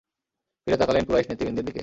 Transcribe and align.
ফিরে 0.67 0.77
তাকালেন 0.77 1.03
কুরাইশ 1.07 1.25
নেতৃবৃন্দের 1.29 1.65
দিকে। 1.65 1.79